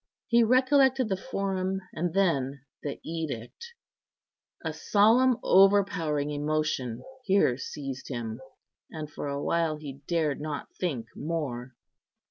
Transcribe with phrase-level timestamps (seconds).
[0.25, 3.75] He recollected the Forum, and then the edict;
[4.65, 8.41] a solemn, overpowering emotion here seized him,
[8.89, 11.75] and for a while he dared not think more.